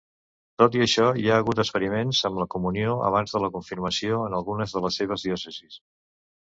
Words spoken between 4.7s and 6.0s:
de les seves diòcesis.